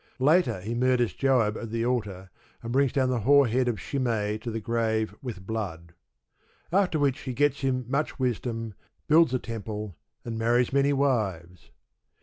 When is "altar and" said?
1.85-2.71